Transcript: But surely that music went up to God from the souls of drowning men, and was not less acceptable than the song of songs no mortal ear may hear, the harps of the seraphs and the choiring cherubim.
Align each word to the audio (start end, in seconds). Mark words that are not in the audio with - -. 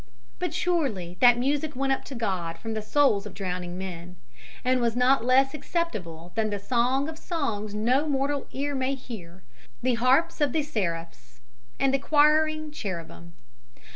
But 0.39 0.51
surely 0.55 1.15
that 1.19 1.37
music 1.37 1.75
went 1.75 1.93
up 1.93 2.03
to 2.05 2.15
God 2.15 2.57
from 2.57 2.73
the 2.73 2.81
souls 2.81 3.27
of 3.27 3.35
drowning 3.35 3.77
men, 3.77 4.15
and 4.65 4.81
was 4.81 4.95
not 4.95 5.23
less 5.23 5.53
acceptable 5.53 6.31
than 6.33 6.49
the 6.49 6.57
song 6.57 7.07
of 7.07 7.19
songs 7.19 7.75
no 7.75 8.09
mortal 8.09 8.47
ear 8.51 8.73
may 8.73 8.95
hear, 8.95 9.43
the 9.83 9.93
harps 9.93 10.41
of 10.41 10.53
the 10.53 10.63
seraphs 10.63 11.41
and 11.79 11.93
the 11.93 11.99
choiring 11.99 12.71
cherubim. 12.71 13.33